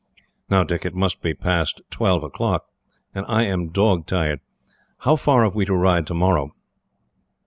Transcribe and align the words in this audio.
"Now, 0.49 0.63
Dick, 0.63 0.83
it 0.83 0.95
must 0.95 1.21
be 1.21 1.35
past 1.35 1.79
twelve 1.91 2.23
o'clock, 2.23 2.65
and 3.13 3.23
I 3.29 3.43
am 3.43 3.67
dog 3.69 4.07
tired. 4.07 4.39
How 5.01 5.15
far 5.15 5.43
have 5.43 5.53
we 5.53 5.63
to 5.65 5.75
ride 5.75 6.07
tomorrow?" 6.07 6.55